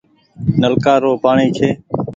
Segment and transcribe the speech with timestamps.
[0.61, 1.69] نلڪآ رو پآڻيٚ ڇي۔